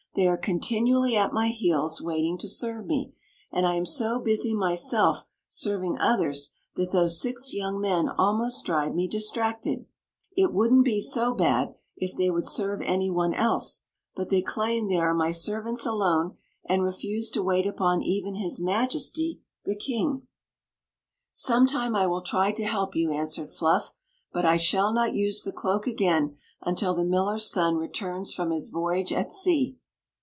They 0.13 0.27
are 0.27 0.35
continually 0.35 1.15
at 1.15 1.31
my 1.31 1.47
heels, 1.47 2.01
waiting 2.01 2.37
to 2.39 2.47
serve 2.49 2.85
me; 2.85 3.13
and 3.49 3.65
I 3.65 3.75
am 3.75 3.85
so 3.85 4.19
busy 4.19 4.53
myself 4.53 5.23
serv 5.47 5.85
ing 5.85 5.97
others 5.99 6.49
that 6.75 6.91
those 6.91 7.21
six 7.21 7.53
young 7.53 7.79
men 7.79 8.09
almost 8.09 8.65
drive 8.65 8.93
me 8.93 9.07
distracted 9.07 9.85
It 10.35 10.51
would 10.51 10.73
n't 10.73 10.83
be 10.83 10.99
so 10.99 11.33
bad 11.33 11.75
if 11.95 12.13
they 12.17 12.29
would 12.29 12.43
serve 12.45 12.81
any 12.81 13.09
one 13.09 13.33
else; 13.33 13.85
but 14.13 14.27
they 14.27 14.41
claim 14.41 14.89
they 14.89 14.97
are 14.97 15.13
my 15.13 15.31
ser 15.31 15.63
vants 15.63 15.85
alone, 15.85 16.35
and 16.65 16.83
refuse 16.83 17.29
to 17.29 17.41
wait 17.41 17.65
upon 17.65 18.01
even 18.03 18.35
his 18.35 18.59
Majesty 18.59 19.39
the 19.63 19.77
king." 19.77 20.27
Story 20.27 20.27
of 20.27 20.27
the 20.27 20.29
Magic 20.57 20.87
Cloak" 20.91 21.29
Sometime 21.31 21.95
I 21.95 22.07
will 22.07 22.21
try 22.21 22.51
to 22.51 22.65
help 22.65 22.97
you," 22.97 23.13
answered 23.13 23.49
Fluff; 23.51 23.93
but 24.33 24.43
I 24.45 24.57
shall 24.57 24.91
not 24.91 25.13
use 25.15 25.43
the 25.43 25.53
cloak 25.53 25.87
again 25.87 26.35
until 26.61 26.93
the 26.93 27.05
miller 27.05 27.35
s 27.35 27.49
son 27.49 27.75
retur*is 27.75 28.33
from 28.33 28.51
his 28.51 28.71
voyage 28.71 29.13
at 29.13 29.31
sea." 29.31 29.77